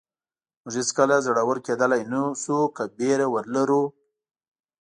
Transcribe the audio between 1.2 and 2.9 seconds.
زړور کېدلی نه شو که